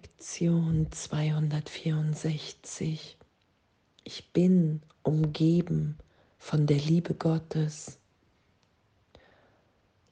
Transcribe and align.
Lektion 0.00 0.86
264. 0.92 3.18
Ich 4.04 4.32
bin 4.32 4.80
umgeben 5.02 5.98
von 6.38 6.68
der 6.68 6.76
Liebe 6.76 7.14
Gottes. 7.14 7.98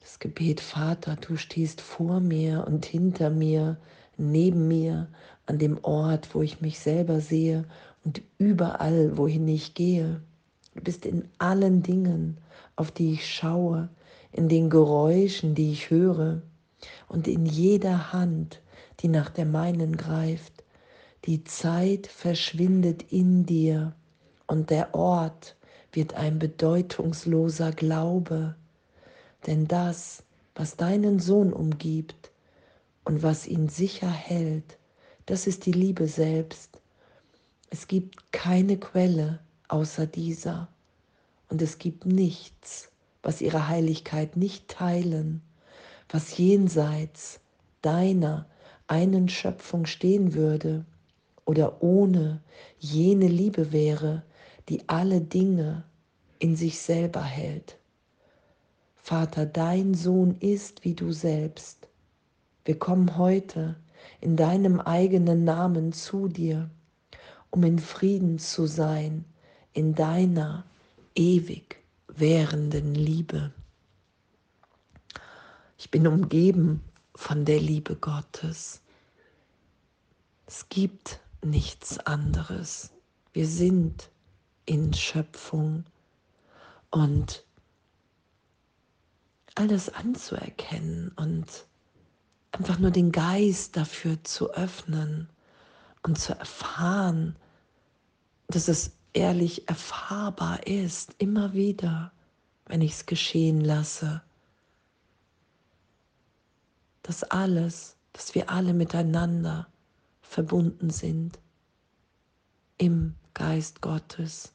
Das 0.01 0.19
Gebet, 0.19 0.59
Vater, 0.59 1.15
du 1.15 1.37
stehst 1.37 1.79
vor 1.79 2.19
mir 2.19 2.67
und 2.67 2.85
hinter 2.85 3.29
mir, 3.29 3.77
neben 4.17 4.67
mir, 4.67 5.07
an 5.45 5.57
dem 5.57 5.81
Ort, 5.85 6.35
wo 6.35 6.41
ich 6.41 6.59
mich 6.59 6.79
selber 6.79 7.21
sehe 7.21 7.63
und 8.03 8.21
überall, 8.39 9.17
wohin 9.17 9.47
ich 9.47 9.73
gehe. 9.73 10.21
Du 10.75 10.81
bist 10.81 11.05
in 11.05 11.29
allen 11.37 11.81
Dingen, 11.81 12.39
auf 12.75 12.91
die 12.91 13.13
ich 13.13 13.33
schaue, 13.33 13.87
in 14.33 14.49
den 14.49 14.69
Geräuschen, 14.69 15.55
die 15.55 15.71
ich 15.71 15.89
höre 15.89 16.41
und 17.07 17.29
in 17.29 17.45
jeder 17.45 18.11
Hand, 18.11 18.61
die 18.99 19.07
nach 19.07 19.29
der 19.29 19.45
meinen 19.45 19.97
greift. 19.97 20.63
Die 21.25 21.43
Zeit 21.43 22.07
verschwindet 22.07 23.11
in 23.11 23.45
dir 23.45 23.93
und 24.47 24.69
der 24.69 24.95
Ort 24.95 25.55
wird 25.91 26.13
ein 26.13 26.39
bedeutungsloser 26.39 27.71
Glaube. 27.71 28.55
Denn 29.45 29.67
das, 29.67 30.23
was 30.55 30.75
deinen 30.75 31.19
Sohn 31.19 31.53
umgibt 31.53 32.31
und 33.03 33.23
was 33.23 33.47
ihn 33.47 33.69
sicher 33.69 34.09
hält, 34.09 34.77
das 35.25 35.47
ist 35.47 35.65
die 35.65 35.71
Liebe 35.71 36.07
selbst. 36.07 36.79
Es 37.69 37.87
gibt 37.87 38.31
keine 38.31 38.77
Quelle 38.77 39.39
außer 39.67 40.07
dieser 40.07 40.69
und 41.49 41.61
es 41.61 41.77
gibt 41.77 42.05
nichts, 42.05 42.89
was 43.23 43.41
ihre 43.41 43.67
Heiligkeit 43.67 44.37
nicht 44.37 44.69
teilen, 44.69 45.41
was 46.09 46.37
jenseits 46.37 47.39
deiner 47.81 48.45
einen 48.87 49.29
Schöpfung 49.29 49.85
stehen 49.85 50.33
würde 50.33 50.85
oder 51.45 51.81
ohne 51.83 52.41
jene 52.79 53.27
Liebe 53.27 53.71
wäre, 53.71 54.23
die 54.69 54.87
alle 54.87 55.21
Dinge 55.21 55.83
in 56.39 56.55
sich 56.55 56.79
selber 56.79 57.23
hält. 57.23 57.77
Vater, 58.95 59.45
dein 59.45 59.93
Sohn 59.93 60.35
ist 60.39 60.83
wie 60.83 60.93
du 60.93 61.11
selbst. 61.11 61.87
Wir 62.65 62.77
kommen 62.77 63.17
heute 63.17 63.77
in 64.19 64.35
deinem 64.35 64.81
eigenen 64.81 65.45
Namen 65.45 65.93
zu 65.93 66.27
dir, 66.27 66.69
um 67.49 67.63
in 67.63 67.79
Frieden 67.79 68.39
zu 68.39 68.65
sein, 68.65 69.23
in 69.73 69.95
deiner 69.95 70.65
ewig 71.15 71.77
währenden 72.07 72.95
Liebe. 72.95 73.53
Ich 75.77 75.89
bin 75.89 76.07
umgeben 76.07 76.81
von 77.15 77.45
der 77.45 77.59
Liebe 77.59 77.95
Gottes. 77.95 78.81
Es 80.47 80.67
gibt 80.69 81.19
nichts 81.43 81.99
anderes. 81.99 82.91
Wir 83.33 83.45
sind 83.47 84.09
in 84.65 84.93
Schöpfung 84.93 85.85
und 86.89 87.45
alles 89.55 89.89
anzuerkennen 89.93 91.11
und 91.15 91.67
einfach 92.51 92.79
nur 92.79 92.91
den 92.91 93.11
Geist 93.11 93.77
dafür 93.77 94.23
zu 94.23 94.51
öffnen 94.53 95.29
und 96.01 96.17
zu 96.19 96.33
erfahren, 96.33 97.35
dass 98.47 98.67
es 98.67 98.91
ehrlich 99.13 99.67
erfahrbar 99.69 100.65
ist, 100.65 101.13
immer 101.19 101.53
wieder, 101.53 102.11
wenn 102.65 102.81
ich 102.81 102.93
es 102.93 103.05
geschehen 103.05 103.61
lasse 103.61 104.23
dass 107.07 107.23
alles, 107.23 107.95
dass 108.11 108.35
wir 108.35 108.49
alle 108.49 108.73
miteinander 108.73 109.67
verbunden 110.27 110.89
sind 110.89 111.39
im 112.77 113.15
Geist 113.33 113.81
Gottes. 113.81 114.53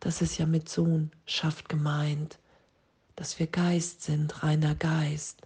Das 0.00 0.20
ist 0.20 0.38
ja 0.38 0.46
mit 0.46 0.68
Sohnschaft 0.68 1.68
gemeint, 1.68 2.38
dass 3.16 3.38
wir 3.38 3.46
Geist 3.46 4.02
sind, 4.02 4.42
reiner 4.42 4.74
Geist. 4.74 5.42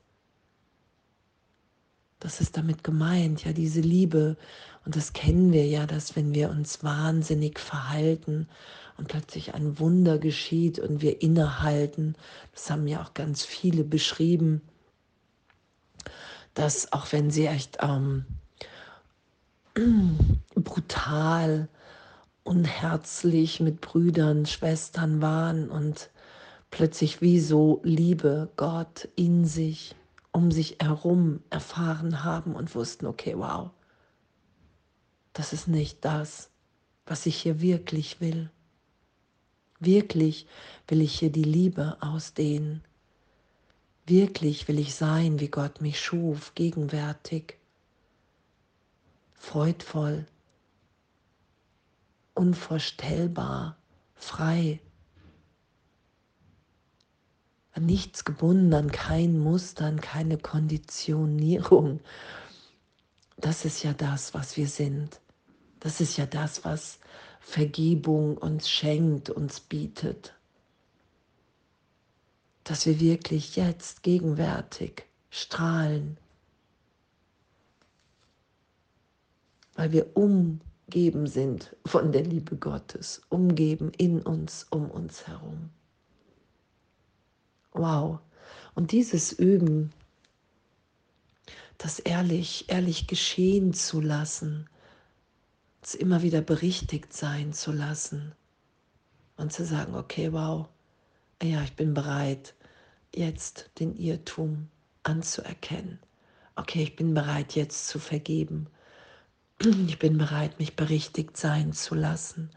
Das 2.19 2.41
ist 2.41 2.57
damit 2.57 2.83
gemeint, 2.83 3.45
ja, 3.45 3.53
diese 3.53 3.83
Liebe. 3.83 4.37
Und 4.85 4.97
das 4.97 5.13
kennen 5.13 5.53
wir 5.53 5.67
ja, 5.67 5.87
dass 5.87 6.17
wenn 6.17 6.35
wir 6.35 6.49
uns 6.51 6.83
wahnsinnig 6.83 7.59
verhalten 7.59 8.49
und 8.97 9.09
plötzlich 9.09 9.55
ein 9.55 9.79
Wunder 9.79 10.19
geschieht 10.19 10.79
und 10.79 11.03
wir 11.03 11.21
innehalten, 11.21 12.17
das 12.53 12.71
haben 12.71 12.87
ja 12.87 13.03
auch 13.03 13.13
ganz 13.13 13.45
viele 13.45 13.85
beschrieben, 13.85 14.63
dass 16.57 16.91
auch 16.93 17.13
wenn 17.13 17.31
sie 17.31 17.47
echt 17.47 17.79
ähm, 17.81 18.25
brutal, 20.55 21.69
unherzlich 22.45 23.61
mit 23.61 23.83
Brüdern, 23.83 24.47
Schwestern 24.47 25.21
waren 25.21 25.69
und 25.69 26.09
plötzlich 26.71 27.21
wie 27.21 27.41
so 27.41 27.81
Liebe, 27.85 28.49
Gott 28.57 29.09
in 29.17 29.45
sich, 29.45 29.95
um 30.33 30.51
sich 30.51 30.79
herum 30.81 31.41
erfahren 31.51 32.25
haben 32.25 32.57
und 32.57 32.75
wussten, 32.75 33.07
okay, 33.07 33.35
wow, 33.37 33.71
das 35.35 35.53
ist 35.53 35.69
nicht 35.69 36.05
das, 36.07 36.49
was 37.05 37.27
ich 37.27 37.37
hier 37.37 37.61
wirklich 37.61 38.21
will. 38.23 38.51
Wirklich 39.79 40.47
will 40.89 41.03
ich 41.03 41.19
hier 41.19 41.31
die 41.31 41.45
Liebe 41.45 41.99
ausdehnen. 42.01 42.83
Wirklich 44.07 44.69
will 44.69 44.79
ich 44.79 44.95
sein, 44.95 45.41
wie 45.41 45.49
Gott 45.49 45.81
mich 45.81 46.01
schuf, 46.01 46.55
gegenwärtig, 46.55 47.59
freudvoll, 49.35 50.27
unvorstellbar, 52.35 53.77
frei, 54.15 54.81
an 57.73 57.85
nichts 57.85 58.25
gebunden, 58.25 58.73
an 58.75 58.93
kein 58.93 59.41
Muster, 59.41 59.87
an 59.87 60.01
keine 60.01 60.39
Konditionierung. 60.39 62.01
Das 63.39 63.65
ist 63.65 63.83
ja 63.83 63.93
das, 63.93 64.35
was 64.35 64.57
wir 64.57 64.69
sind. 64.69 65.21
Das 65.81 66.01
ist 66.01 66.17
ja 66.17 66.27
das, 66.27 66.65
was 66.65 67.01
Vergebung 67.41 68.39
uns 68.39 68.71
schenkt, 68.71 69.31
uns 69.31 69.61
bietet. 69.61 70.36
Dass 72.67 72.85
wir 72.85 72.99
wirklich 72.99 73.55
jetzt 73.55 74.03
gegenwärtig 74.03 75.05
strahlen, 75.31 76.19
weil 79.77 79.93
wir 79.93 80.17
umgeben 80.17 81.29
sind 81.29 81.77
von 81.87 82.11
der 82.11 82.25
Liebe 82.25 82.57
Gottes, 82.57 83.23
umgeben 83.29 83.93
in 83.97 84.21
uns, 84.21 84.67
um 84.71 84.91
uns 84.91 85.29
herum. 85.29 85.71
Wow. 87.73 88.19
Und 88.75 88.91
dieses 88.91 89.31
Üben, 89.31 89.93
das 91.79 92.01
ehrlich, 92.01 92.65
ehrlich 92.67 93.07
geschehen 93.07 93.75
zu 93.75 94.01
lassen, 94.01 94.69
es 95.83 95.95
immer 95.95 96.23
wieder 96.23 96.41
berichtigt 96.41 97.13
sein 97.13 97.53
zu 97.53 97.71
lassen 97.71 98.35
und 99.37 99.53
zu 99.53 99.65
sagen, 99.65 99.95
okay, 99.95 100.33
wow, 100.33 100.69
ja, 101.43 101.63
ich 101.63 101.77
bin 101.77 101.95
bereit, 101.95 102.55
jetzt 103.15 103.71
den 103.79 103.95
Irrtum 103.95 104.69
anzuerkennen. 105.03 105.99
Okay, 106.55 106.83
ich 106.83 106.97
bin 106.97 107.13
bereit, 107.15 107.55
jetzt 107.55 107.89
zu 107.89 107.99
vergeben. 107.99 108.69
Ich 109.87 109.99
bin 109.99 110.19
bereit, 110.19 110.59
mich 110.59 110.77
berichtigt 110.77 111.37
sein 111.37 111.73
zu 111.73 111.95
lassen. 111.95 112.51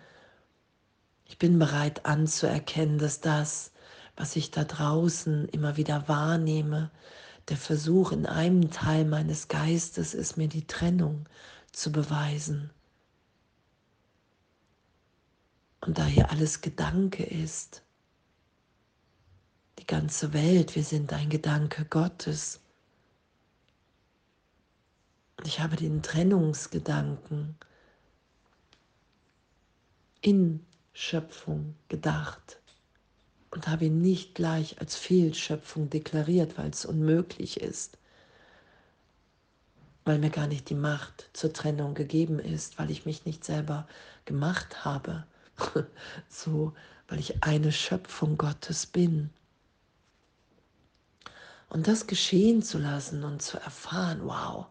Ich 1.26 1.38
bin 1.38 1.60
bereit 1.60 2.06
anzuerkennen, 2.06 2.98
dass 2.98 3.22
das, 3.22 3.72
was 4.18 4.36
ich 4.36 4.52
da 4.52 4.66
draußen 4.66 5.48
immer 5.50 5.78
wieder 5.78 6.08
wahrnehme, 6.08 6.92
der 7.48 7.58
Versuch 7.58 8.12
in 8.12 8.26
einem 8.26 8.72
Teil 8.72 9.06
meines 9.06 9.48
Geistes 9.48 10.14
ist, 10.14 10.38
mir 10.38 10.48
die 10.48 10.68
Trennung 10.68 11.28
zu 11.72 11.92
beweisen. 11.92 12.70
Und 15.82 15.98
da 15.98 16.06
hier 16.06 16.32
alles 16.32 16.62
Gedanke 16.62 17.24
ist, 17.24 17.84
die 19.80 19.88
ganze 19.88 20.34
Welt, 20.34 20.76
wir 20.76 20.84
sind 20.84 21.14
ein 21.14 21.30
Gedanke 21.30 21.86
Gottes. 21.86 22.60
Ich 25.46 25.62
habe 25.62 25.78
den 25.78 26.04
Trennungsgedanken 26.04 27.56
in 30.20 30.66
Schöpfung 30.92 31.76
gedacht 31.88 32.60
und 33.52 33.70
habe 33.70 33.86
ihn 33.86 34.02
nicht 34.02 34.36
gleich 34.36 34.82
als 34.82 34.98
Fehlschöpfung 34.98 35.90
deklariert, 35.90 36.58
weil 36.58 36.72
es 36.72 36.84
unmöglich 36.84 37.62
ist, 37.62 37.98
weil 40.04 40.20
mir 40.20 40.30
gar 40.30 40.48
nicht 40.48 40.70
die 40.70 40.76
Macht 40.76 41.30
zur 41.32 41.54
Trennung 41.54 41.94
gegeben 41.94 42.40
ist, 42.40 42.78
weil 42.80 42.92
ich 42.92 43.06
mich 43.06 43.26
nicht 43.26 43.46
selber 43.46 43.88
gemacht 44.26 44.84
habe 44.84 45.26
so, 46.28 46.74
weil 47.08 47.20
ich 47.20 47.44
eine 47.44 47.72
Schöpfung 47.72 48.38
Gottes 48.38 48.86
bin. 48.86 49.30
Und 51.70 51.88
das 51.88 52.08
geschehen 52.08 52.64
zu 52.64 52.80
lassen 52.80 53.24
und 53.24 53.42
zu 53.44 53.58
erfahren, 53.60 54.22
wow, 54.24 54.66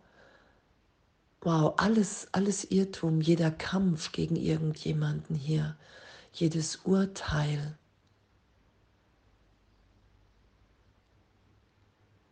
wow, 1.41 1.75
alles, 1.77 2.27
alles 2.33 2.65
Irrtum, 2.65 3.21
jeder 3.21 3.53
Kampf 3.53 4.11
gegen 4.11 4.35
irgendjemanden 4.35 5.37
hier, 5.37 5.77
jedes 6.33 6.77
Urteil, 6.77 7.79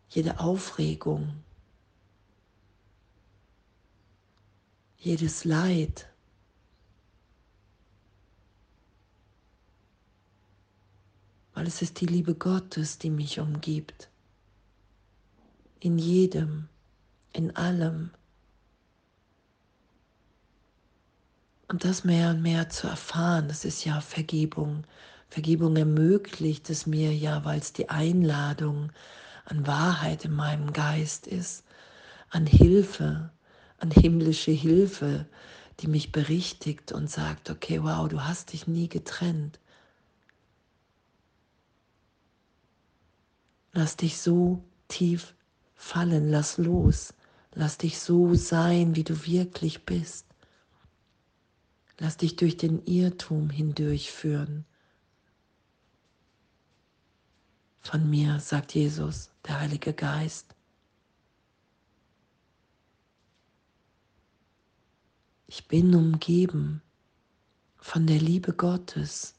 jede 0.09 0.39
Aufregung, 0.39 1.43
jedes 4.97 5.45
Leid, 5.45 6.09
weil 11.53 11.67
es 11.67 11.81
ist 11.81 12.01
die 12.01 12.05
Liebe 12.05 12.35
Gottes, 12.35 12.97
die 12.97 13.09
mich 13.09 13.39
umgibt. 13.39 14.09
In 15.79 15.99
jedem, 15.99 16.69
in 17.33 17.55
allem. 17.55 18.11
Und 21.67 21.83
das 21.83 22.03
mehr 22.03 22.31
und 22.31 22.41
mehr 22.41 22.69
zu 22.69 22.87
erfahren, 22.87 23.47
das 23.47 23.63
ist 23.65 23.85
ja 23.85 24.01
Vergebung. 24.01 24.85
Vergebung 25.29 25.75
ermöglicht 25.75 26.69
es 26.69 26.87
mir 26.87 27.13
ja, 27.13 27.43
weil 27.45 27.59
es 27.59 27.73
die 27.73 27.89
Einladung 27.89 28.91
an 29.45 29.67
Wahrheit 29.67 30.25
in 30.25 30.31
meinem 30.31 30.73
Geist 30.73 31.27
ist, 31.27 31.63
an 32.29 32.45
Hilfe, 32.47 33.31
an 33.77 33.91
himmlische 33.91 34.51
Hilfe, 34.51 35.27
die 35.79 35.87
mich 35.87 36.11
berichtigt 36.11 36.91
und 36.91 37.09
sagt, 37.09 37.49
okay, 37.49 37.83
wow, 37.83 38.07
du 38.07 38.23
hast 38.23 38.53
dich 38.53 38.65
nie 38.67 38.89
getrennt. 38.89 39.59
Lass 43.73 43.95
dich 43.95 44.17
so 44.17 44.63
tief 44.87 45.35
fallen, 45.77 46.29
lass 46.29 46.57
los, 46.57 47.13
lass 47.53 47.77
dich 47.77 47.99
so 47.99 48.33
sein, 48.33 48.95
wie 48.95 49.03
du 49.03 49.25
wirklich 49.25 49.85
bist. 49.85 50.25
Lass 51.99 52.17
dich 52.17 52.35
durch 52.35 52.57
den 52.57 52.85
Irrtum 52.85 53.49
hindurchführen. 53.49 54.65
Von 57.79 58.09
mir, 58.09 58.39
sagt 58.39 58.75
Jesus, 58.75 59.31
der 59.45 59.61
Heilige 59.61 59.93
Geist. 59.93 60.53
Ich 65.47 65.67
bin 65.67 65.95
umgeben 65.95 66.81
von 67.77 68.05
der 68.05 68.19
Liebe 68.19 68.53
Gottes. 68.53 69.35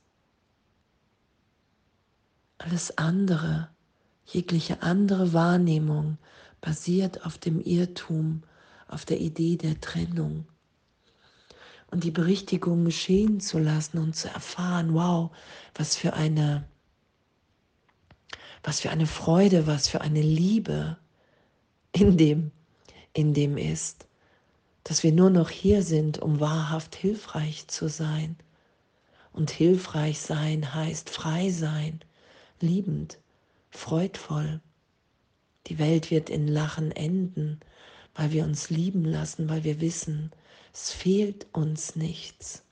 Alles 2.56 2.96
andere 2.96 3.68
Jegliche 4.30 4.82
andere 4.82 5.32
Wahrnehmung 5.32 6.18
basiert 6.60 7.24
auf 7.24 7.38
dem 7.38 7.60
Irrtum, 7.60 8.42
auf 8.86 9.06
der 9.06 9.20
Idee 9.20 9.56
der 9.56 9.80
Trennung. 9.80 10.46
Und 11.90 12.04
die 12.04 12.10
Berichtigung 12.10 12.84
geschehen 12.84 13.40
zu 13.40 13.58
lassen 13.58 13.96
und 13.96 14.14
zu 14.14 14.28
erfahren, 14.28 14.92
wow, 14.92 15.30
was 15.74 15.96
für 15.96 16.12
eine, 16.12 16.68
was 18.62 18.80
für 18.80 18.90
eine 18.90 19.06
Freude, 19.06 19.66
was 19.66 19.88
für 19.88 20.02
eine 20.02 20.20
Liebe 20.20 20.98
in 21.92 22.18
dem, 22.18 22.50
in 23.14 23.32
dem 23.32 23.56
ist, 23.56 24.06
dass 24.84 25.02
wir 25.02 25.12
nur 25.12 25.30
noch 25.30 25.48
hier 25.48 25.82
sind, 25.82 26.18
um 26.18 26.38
wahrhaft 26.38 26.94
hilfreich 26.94 27.66
zu 27.68 27.88
sein. 27.88 28.36
Und 29.32 29.50
hilfreich 29.50 30.20
sein 30.20 30.74
heißt 30.74 31.08
frei 31.08 31.50
sein, 31.50 32.00
liebend, 32.60 33.18
freudvoll. 33.70 34.60
Die 35.66 35.78
Welt 35.78 36.10
wird 36.10 36.30
in 36.30 36.48
Lachen 36.48 36.92
enden, 36.92 37.60
weil 38.14 38.32
wir 38.32 38.44
uns 38.44 38.70
lieben 38.70 39.04
lassen, 39.04 39.48
weil 39.48 39.64
wir 39.64 39.80
wissen, 39.80 40.32
es 40.72 40.92
fehlt 40.92 41.46
uns 41.52 41.96
nichts. 41.96 42.62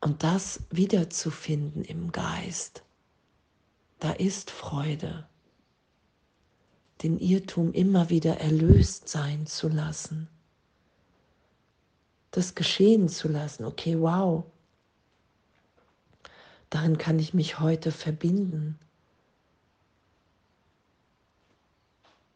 Und 0.00 0.22
das 0.22 0.60
wiederzufinden 0.70 1.84
im 1.84 2.10
Geist, 2.12 2.82
da 3.98 4.12
ist 4.12 4.50
Freude. 4.50 5.28
Den 7.02 7.18
Irrtum 7.18 7.72
immer 7.72 8.10
wieder 8.10 8.38
erlöst 8.38 9.08
sein 9.08 9.46
zu 9.46 9.68
lassen. 9.68 10.28
Das 12.30 12.54
geschehen 12.54 13.08
zu 13.08 13.28
lassen. 13.28 13.64
Okay, 13.64 13.98
wow. 14.00 14.44
Darin 16.70 16.98
kann 16.98 17.18
ich 17.18 17.34
mich 17.34 17.58
heute 17.58 17.90
verbinden. 17.90 18.78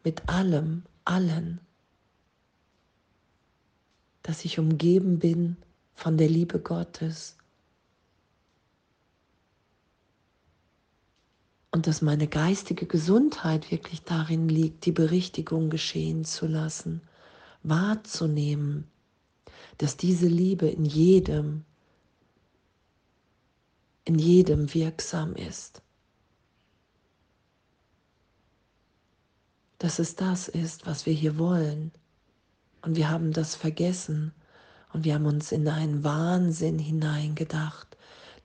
Mit 0.04 0.28
allem, 0.28 0.84
allen, 1.04 1.60
dass 4.22 4.44
ich 4.44 4.58
umgeben 4.58 5.18
bin 5.18 5.56
von 5.94 6.16
der 6.16 6.28
Liebe 6.28 6.60
Gottes 6.60 7.36
und 11.70 11.86
dass 11.86 12.02
meine 12.02 12.28
geistige 12.28 12.86
Gesundheit 12.86 13.70
wirklich 13.70 14.02
darin 14.02 14.48
liegt, 14.48 14.86
die 14.86 14.92
Berichtigung 14.92 15.70
geschehen 15.70 16.24
zu 16.24 16.46
lassen, 16.46 17.02
wahrzunehmen, 17.62 18.86
dass 19.78 19.96
diese 19.96 20.28
Liebe 20.28 20.68
in 20.68 20.84
jedem, 20.84 21.64
in 24.04 24.18
jedem 24.18 24.72
wirksam 24.72 25.34
ist. 25.34 25.82
Dass 29.84 29.98
es 29.98 30.16
das 30.16 30.48
ist, 30.48 30.86
was 30.86 31.04
wir 31.04 31.12
hier 31.12 31.36
wollen. 31.36 31.92
Und 32.80 32.96
wir 32.96 33.10
haben 33.10 33.34
das 33.34 33.54
vergessen 33.54 34.32
und 34.94 35.04
wir 35.04 35.12
haben 35.12 35.26
uns 35.26 35.52
in 35.52 35.68
einen 35.68 36.02
Wahnsinn 36.02 36.78
hineingedacht, 36.78 37.98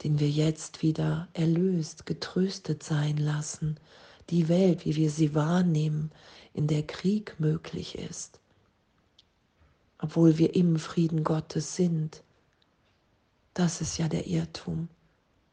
den 0.04 0.20
wir 0.20 0.30
jetzt 0.30 0.82
wieder 0.82 1.30
erlöst, 1.32 2.06
getröstet 2.06 2.84
sein 2.84 3.16
lassen. 3.16 3.80
Die 4.30 4.50
Welt, 4.50 4.84
wie 4.84 4.98
wir 4.98 5.10
sie 5.10 5.34
wahrnehmen, 5.34 6.12
in 6.54 6.68
der 6.68 6.86
Krieg 6.86 7.40
möglich 7.40 7.98
ist, 7.98 8.42
obwohl 9.98 10.38
wir 10.40 10.56
im 10.56 10.78
Frieden 10.78 11.24
Gottes 11.24 11.74
sind. 11.74 12.22
Das 13.54 13.80
ist 13.80 13.98
ja 13.98 14.10
der 14.10 14.28
Irrtum. 14.28 14.90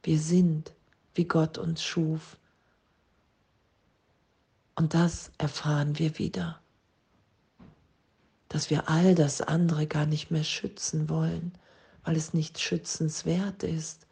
Wir 0.03 0.19
sind, 0.19 0.73
wie 1.15 1.27
Gott 1.27 1.59
uns 1.59 1.81
schuf 1.81 2.37
und 4.77 4.93
das 4.93 5.33
erfahren 5.39 5.99
wir 5.99 6.19
wieder, 6.19 6.61
dass 8.49 8.71
wir 8.71 8.89
all 8.89 9.15
das 9.15 9.41
andere 9.41 9.87
gar 9.87 10.07
nicht 10.07 10.31
mehr 10.31 10.45
schützen 10.45 11.09
wollen, 11.09 11.53
weil 12.05 12.17
es 12.17 12.35
nicht 12.35 12.61
schützenswert 12.61 13.63
ist. 13.63 14.07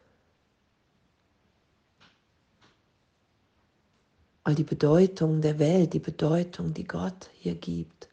Weil 4.42 4.54
die 4.54 4.64
Bedeutung 4.64 5.40
der 5.40 5.58
Welt, 5.58 5.92
die 5.92 6.00
Bedeutung, 6.00 6.74
die 6.74 6.84
Gott 6.84 7.30
hier 7.34 7.54
gibt, 7.54 8.08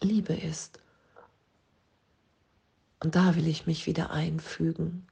Liebe 0.00 0.34
ist. 0.34 0.80
Und 3.02 3.14
da 3.16 3.34
will 3.36 3.46
ich 3.46 3.66
mich 3.66 3.86
wieder 3.86 4.10
einfügen. 4.10 5.06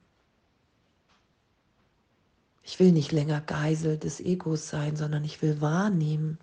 Ich 2.69 2.79
will 2.79 2.91
nicht 2.91 3.11
länger 3.11 3.41
Geisel 3.41 3.97
des 3.97 4.19
Egos 4.19 4.69
sein, 4.69 4.95
sondern 4.95 5.25
ich 5.25 5.41
will 5.41 5.59
wahrnehmen. 5.59 6.37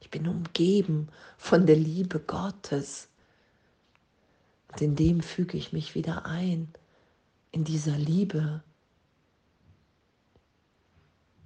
Ich 0.00 0.10
bin 0.10 0.26
umgeben 0.26 1.08
von 1.38 1.66
der 1.66 1.76
Liebe 1.76 2.18
Gottes. 2.18 3.08
Und 4.72 4.80
in 4.80 4.96
dem 4.96 5.20
füge 5.20 5.56
ich 5.56 5.72
mich 5.72 5.94
wieder 5.94 6.26
ein, 6.26 6.74
in 7.52 7.62
dieser 7.62 7.96
Liebe, 7.96 8.64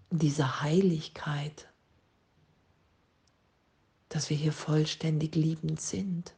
in 0.09 0.19
dieser 0.19 0.63
Heiligkeit, 0.63 1.69
dass 4.09 4.31
wir 4.31 4.37
hier 4.39 4.55
vollständig 4.55 5.35
liebend 5.35 5.79
sind. 5.79 6.35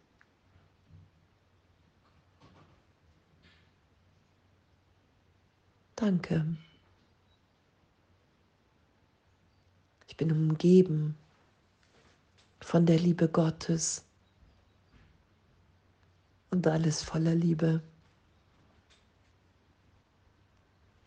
Danke. 5.94 6.56
Bin 10.18 10.30
umgeben 10.32 11.16
von 12.60 12.84
der 12.84 12.98
Liebe 12.98 13.28
Gottes 13.28 14.04
und 16.50 16.66
alles 16.66 17.02
voller 17.02 17.34
Liebe. 17.34 17.80